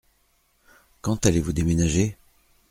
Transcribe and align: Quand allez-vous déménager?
Quand 1.03 1.27
allez-vous 1.27 1.53
déménager? 1.53 2.17